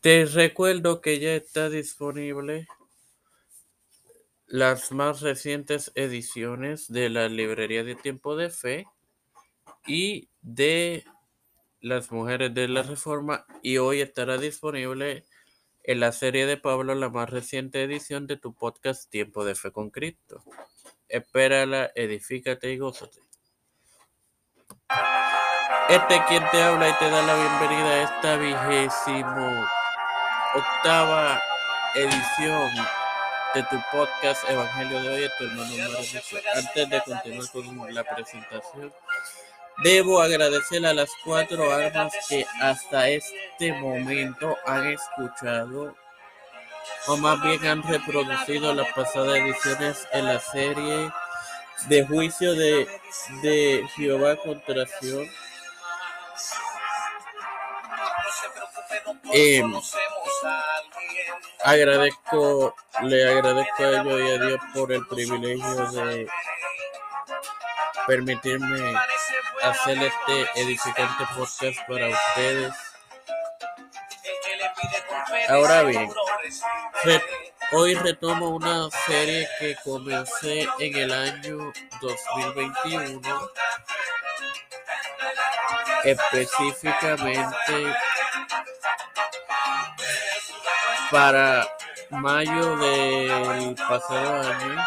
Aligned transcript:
Te 0.00 0.24
recuerdo 0.24 1.02
que 1.02 1.18
ya 1.18 1.34
está 1.34 1.68
disponible 1.68 2.66
las 4.46 4.92
más 4.92 5.20
recientes 5.20 5.92
ediciones 5.94 6.90
de 6.90 7.10
la 7.10 7.28
librería 7.28 7.84
de 7.84 7.96
Tiempo 7.96 8.34
de 8.34 8.48
Fe 8.48 8.86
y 9.86 10.30
de 10.40 11.04
las 11.82 12.12
mujeres 12.12 12.54
de 12.54 12.68
la 12.68 12.82
Reforma 12.82 13.44
y 13.62 13.76
hoy 13.76 14.00
estará 14.00 14.38
disponible 14.38 15.26
en 15.82 16.00
la 16.00 16.12
serie 16.12 16.46
de 16.46 16.56
Pablo 16.56 16.94
la 16.94 17.10
más 17.10 17.28
reciente 17.28 17.82
edición 17.82 18.26
de 18.26 18.38
tu 18.38 18.54
podcast 18.54 19.10
Tiempo 19.10 19.44
de 19.44 19.54
Fe 19.54 19.70
con 19.70 19.90
Cristo. 19.90 20.42
Espérala, 21.08 21.92
edifícate 21.94 22.72
y 22.72 22.78
gózate. 22.78 23.20
Este 25.90 26.22
quien 26.26 26.42
te 26.50 26.62
habla 26.62 26.88
y 26.88 26.98
te 26.98 27.10
da 27.10 27.20
la 27.20 27.34
bienvenida 27.34 27.86
a 27.86 28.02
esta 28.04 28.36
vigésimo 28.38 29.79
octava 30.54 31.40
edición 31.94 32.70
de 33.54 33.62
tu 33.64 33.80
podcast 33.92 34.48
Evangelio 34.48 35.02
de 35.02 35.08
hoy, 35.08 35.30
tu 35.38 35.44
hermano 35.44 35.72
Antes 36.54 36.90
de 36.90 37.02
continuar 37.02 37.50
con 37.52 37.94
la 37.94 38.04
presentación, 38.04 38.92
debo 39.84 40.20
agradecer 40.20 40.84
a 40.86 40.94
las 40.94 41.10
cuatro 41.24 41.72
armas 41.72 42.12
que 42.28 42.46
hasta 42.60 43.08
este 43.08 43.72
momento 43.74 44.56
han 44.66 44.88
escuchado 44.88 45.94
o 47.06 47.16
más 47.16 47.40
bien 47.42 47.64
han 47.66 47.82
reproducido 47.82 48.74
las 48.74 48.92
pasadas 48.92 49.36
ediciones 49.36 50.08
en 50.12 50.26
la 50.26 50.40
serie 50.40 51.12
de 51.88 52.06
juicio 52.06 52.54
de, 52.54 52.88
de 53.42 53.88
Jehová 53.96 54.36
contra 54.36 54.84
Sion. 54.86 55.26
Eh, 59.32 59.62
agradezco, 61.64 62.74
le 63.02 63.30
agradezco 63.30 63.82
a 63.82 63.88
ellos 63.88 64.20
y 64.20 64.30
a 64.30 64.38
Dios 64.46 64.60
por 64.74 64.92
el 64.92 65.06
privilegio 65.06 65.90
de 65.92 66.26
permitirme 68.06 68.94
hacer 69.62 69.98
este 69.98 70.60
edificante 70.60 71.24
podcast 71.36 71.78
para 71.86 72.08
ustedes. 72.08 72.74
Ahora 75.48 75.82
bien, 75.82 76.12
hoy 77.72 77.94
retomo 77.94 78.50
una 78.50 78.90
serie 79.06 79.48
que 79.58 79.76
comencé 79.84 80.68
en 80.78 80.96
el 80.96 81.12
año 81.12 81.72
2021, 82.00 83.50
específicamente 86.04 87.94
para 91.10 91.66
mayo 92.10 92.76
del 92.76 93.74
pasado 93.74 94.42
año 94.42 94.82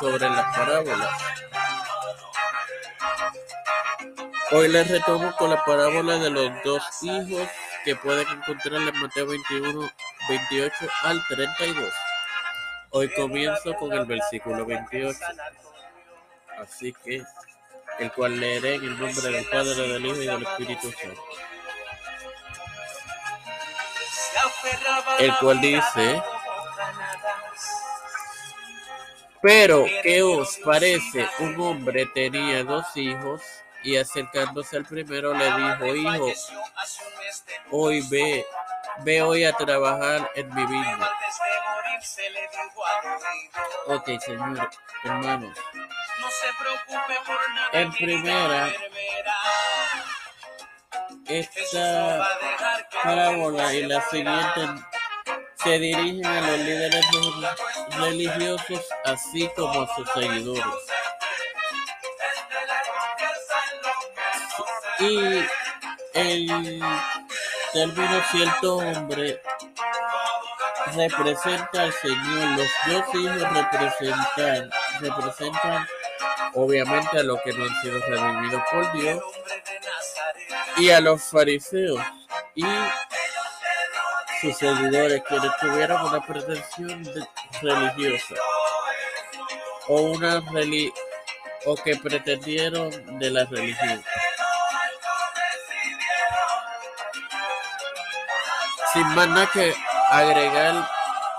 sobre 0.00 0.28
las 0.28 0.56
parábolas. 0.56 1.22
Hoy 4.50 4.68
les 4.68 4.88
retomo 4.88 5.34
con 5.36 5.50
la 5.50 5.64
parábola 5.64 6.18
de 6.18 6.30
los 6.30 6.50
dos 6.64 6.82
hijos 7.02 7.48
que 7.84 7.94
pueden 7.96 8.26
encontrar 8.28 8.82
en 8.82 9.00
Mateo 9.00 9.26
21, 9.26 9.90
28 10.28 10.74
al 11.04 11.26
32. 11.28 11.92
Hoy 12.90 13.08
comienzo 13.14 13.74
con 13.74 13.92
el 13.92 14.04
versículo 14.04 14.66
28. 14.66 15.18
Así 16.58 16.92
que, 17.04 17.22
el 17.98 18.12
cual 18.12 18.38
leeré 18.38 18.74
en 18.74 18.84
el 18.84 18.98
nombre 18.98 19.30
del 19.30 19.44
Padre, 19.46 19.74
del 19.74 20.04
Hijo 20.04 20.22
y 20.22 20.26
del 20.26 20.42
Espíritu 20.42 20.92
Santo. 20.92 21.22
El 25.18 25.36
cual 25.38 25.60
dice, 25.60 26.22
pero 29.40 29.84
¿qué 30.02 30.22
os 30.22 30.58
parece? 30.64 31.28
Un 31.40 31.60
hombre 31.60 32.06
tenía 32.06 32.64
dos 32.64 32.86
hijos 32.96 33.42
y 33.82 33.96
acercándose 33.96 34.76
al 34.76 34.84
primero 34.84 35.34
le 35.34 35.44
dijo, 35.52 35.94
hijo, 35.94 36.32
hoy 37.70 38.06
ve, 38.08 38.46
ve 39.04 39.22
hoy 39.22 39.44
a 39.44 39.52
trabajar 39.52 40.30
en 40.36 40.54
mi 40.54 40.64
viña. 40.66 41.10
Ok, 43.86 44.10
señor, 44.20 44.70
hermanos. 45.04 45.58
En 47.72 47.92
primera, 47.92 48.72
esta 51.26 52.28
parábola 53.02 53.74
y 53.74 53.82
la 53.84 54.00
siguiente 54.08 54.68
se 55.62 55.78
dirigen 55.78 56.26
a 56.26 56.40
los 56.40 56.58
líderes 56.58 57.04
religiosos 57.98 58.80
así 59.04 59.48
como 59.56 59.82
a 59.82 59.94
sus 59.94 60.08
seguidores. 60.10 60.64
Y 64.98 65.44
el 66.14 66.82
término 67.72 68.22
cierto 68.30 68.76
hombre 68.76 69.40
representa 70.94 71.82
al 71.82 71.92
Señor. 71.92 72.58
Los 72.58 72.68
dos 72.86 73.14
hijos 73.14 73.52
representan, 73.52 74.70
representan 75.00 75.88
obviamente 76.54 77.18
a 77.18 77.22
los 77.22 77.40
que 77.42 77.52
no 77.52 77.64
han 77.64 77.82
sido 77.82 78.00
revividos 78.00 78.62
por 78.70 78.92
Dios 78.92 79.22
y 80.76 80.90
a 80.90 81.00
los 81.00 81.22
fariseos 81.22 82.00
y 82.54 82.64
sus 84.40 84.56
seguidores 84.56 85.22
que 85.28 85.36
tuvieron 85.60 86.02
una 86.06 86.20
pretensión 86.26 87.04
religiosa 87.60 88.34
o 89.88 90.00
una 90.02 90.40
reli 90.52 90.92
o 91.66 91.74
que 91.76 91.96
pretendieron 91.96 92.90
de 93.18 93.30
la 93.30 93.44
religión. 93.44 94.02
Sin 98.92 99.06
más 99.14 99.28
nada 99.28 99.48
que 99.52 99.74
agregar, 100.10 100.88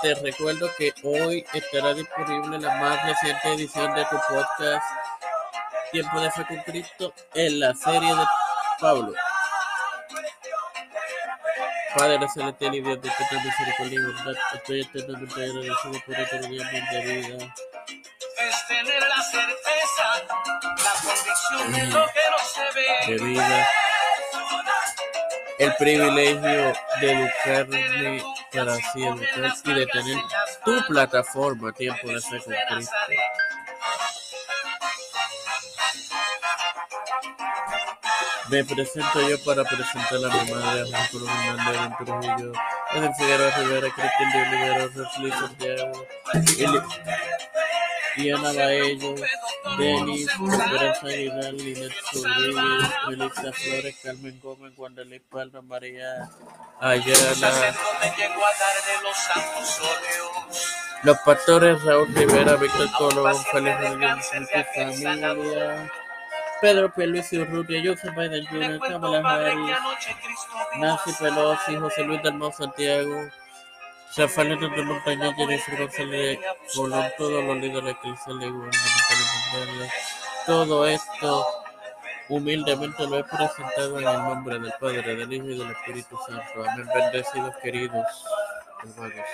te 0.02 0.16
recuerdo 0.16 0.70
que 0.78 0.94
hoy 1.04 1.46
estará 1.54 1.94
disponible 1.94 2.60
la 2.60 2.76
más 2.76 3.06
reciente 3.06 3.54
edición 3.54 3.94
de 3.94 4.06
tu 4.06 4.18
podcast 4.28 4.84
Tiempo 5.92 6.20
de 6.20 6.32
Fe 6.32 6.46
con 6.48 6.58
Cristo 6.64 7.14
en 7.36 7.60
la 7.60 7.76
serie 7.76 8.16
de 8.16 8.26
Pablo. 8.84 9.14
Padre 11.96 12.28
celestial 12.28 12.76
y 12.76 12.82
Dios 12.82 13.02
de 13.02 13.10
te 13.10 13.36
misericordia 13.42 13.98
y 13.98 14.04
bondad, 14.04 14.34
estoy 14.56 14.82
eternamente 14.82 15.36
agradecido 15.36 16.02
por 16.06 16.20
este 16.20 16.40
día 16.50 16.68
de 16.68 17.02
vida. 17.16 17.56
Es 18.40 18.68
tener 18.68 19.02
la 19.08 19.24
certeza, 19.24 20.08
la 20.84 20.94
convicción 21.02 21.72
de 21.72 21.86
lo 21.86 22.06
que 22.08 22.24
no 22.30 22.40
se 22.44 22.66
ve. 22.76 23.16
De 23.16 23.24
vida. 23.24 23.68
El 25.60 25.76
privilegio 25.76 26.74
de 27.00 27.12
educarme 27.14 28.24
para 28.52 28.74
así 28.74 29.02
educar 29.02 29.54
y 29.64 29.74
de 29.76 29.86
tener 29.86 30.18
tu 30.66 30.86
plataforma 30.88 31.72
Tiempo 31.72 32.10
de 32.10 32.20
Fe 32.20 32.38
con 32.44 32.54
Cristo. 32.68 32.96
Me 38.50 38.64
presento 38.66 39.30
yo 39.30 39.42
para 39.46 39.64
presentar 39.64 40.16
a 40.16 40.44
mi 40.44 40.52
madre, 40.52 40.84
Juan 40.90 41.08
Cruz 41.10 41.30
Hernández, 41.30 41.98
Trujillo, 41.98 42.52
Edel 42.94 43.16
Figueroa 43.16 43.52
Rivera, 43.52 43.88
Cristian 43.96 44.32
de 44.32 44.42
Olivera, 44.42 44.88
Refli 44.88 45.32
Santiago, 45.32 46.06
Diana 48.18 48.52
Baello, 48.54 49.16
Denis, 49.78 50.28
Esperanza 50.30 51.08
Aguilar, 51.08 51.54
Linet 51.54 51.94
Rodríguez, 52.14 52.90
Melissa 53.08 53.54
Flores, 53.54 53.96
Carmen 54.04 54.40
Gómez, 54.44 54.76
Guandalí 54.76 55.20
Palma, 55.20 55.62
María 55.62 56.30
Ayala, 56.82 57.76
los 61.04 61.18
pastores 61.20 61.82
Raúl 61.84 62.14
Rivera, 62.14 62.56
Víctor 62.58 62.92
Colón, 62.98 63.36
Félix 63.52 63.80
Rodríguez, 63.80 64.32
familia, 64.76 65.92
Pedro 66.64 66.94
Pierluisi 66.94 67.40
Urrutia, 67.40 67.84
Joseph 67.84 68.16
Biden 68.16 68.46
Jr., 68.48 68.80
Kamala 68.80 69.20
Harris, 69.20 69.78
Nancy 70.80 71.12
Pelosi, 71.20 71.76
José 71.76 72.04
Luis 72.06 72.24
Dalmau 72.24 72.54
Santiago, 72.54 73.28
Rafael 74.16 74.54
Hernández 74.54 74.86
Montaña, 74.86 75.34
Jennifer 75.36 75.78
González 75.78 76.40
Colón, 76.74 77.06
todos 77.18 77.44
los 77.44 77.58
líderes 77.58 77.98
cristianos 78.02 78.50
gubernamentales 78.50 79.92
todo 80.46 80.88
esto 80.88 81.46
humildemente 82.30 83.08
lo 83.08 83.20
he 83.20 83.24
presentado 83.26 84.00
en 84.00 84.08
el 84.08 84.24
nombre 84.24 84.58
del 84.58 84.74
Padre, 84.80 85.16
del 85.18 85.34
Hijo 85.34 85.48
y 85.48 85.58
del 85.58 85.70
Espíritu 85.70 86.18
Santo. 86.26 86.70
Amén. 86.70 86.88
Bendecidos, 86.96 87.56
queridos 87.62 88.06
hermanos. 88.84 89.26